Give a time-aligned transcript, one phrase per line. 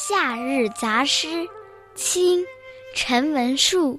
[0.00, 1.26] 夏日杂诗》，
[1.96, 2.46] 清，
[2.94, 3.98] 陈文树。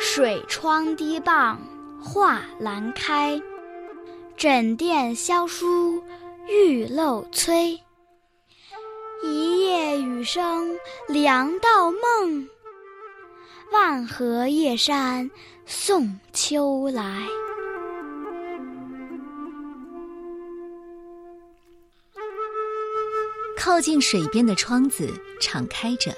[0.00, 1.60] 水窗低傍
[2.02, 3.38] 画栏开，
[4.34, 6.02] 枕殿萧疏
[6.48, 7.78] 玉漏催。
[9.22, 10.74] 一夜雨声
[11.08, 12.48] 凉到梦，
[13.70, 15.30] 万壑夜山
[15.66, 17.26] 送秋来。
[23.56, 25.10] 靠近水边的窗子
[25.40, 26.14] 敞开着，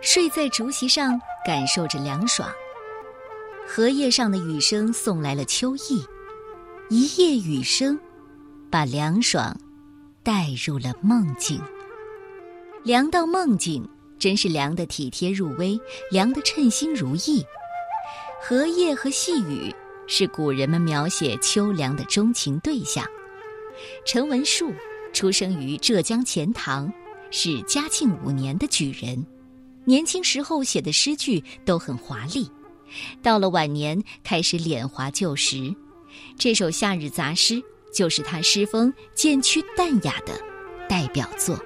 [0.00, 2.48] 睡在竹席上，感受着凉爽。
[3.66, 6.04] 荷叶上的雨声送来了秋意，
[6.88, 7.98] 一夜雨声，
[8.70, 9.54] 把凉爽
[10.22, 11.60] 带入了梦境。
[12.84, 13.86] 凉到梦境，
[14.18, 15.78] 真是凉得体贴入微，
[16.10, 17.44] 凉得称心如意。
[18.40, 19.74] 荷叶和细雨
[20.06, 23.04] 是古人们描写秋凉的钟情对象。
[24.04, 24.72] 陈文树。
[25.16, 26.92] 出生于浙江钱塘，
[27.30, 29.26] 是嘉庆五年的举人。
[29.86, 32.50] 年轻时候写的诗句都很华丽，
[33.22, 35.74] 到了晚年开始敛华旧时。
[36.36, 37.54] 这首《夏日杂诗》
[37.90, 40.38] 就是他诗风渐趋淡雅的
[40.86, 41.56] 代表作。《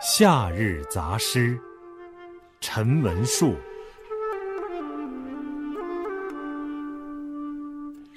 [0.00, 1.58] 夏日杂诗》，
[2.60, 3.56] 陈文树。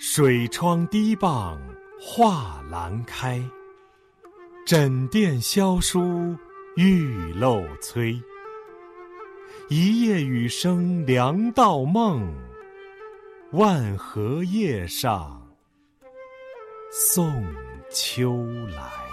[0.02, 1.62] 水窗低傍
[2.00, 3.44] 画栏开，
[4.66, 6.34] 枕殿萧疏
[6.78, 8.18] 玉漏催。
[9.68, 12.34] 一夜雨声凉到梦，
[13.52, 15.46] 万荷叶上
[16.90, 17.46] 送
[17.92, 19.09] 秋来。